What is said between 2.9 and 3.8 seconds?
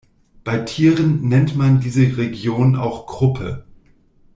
„Kruppe“.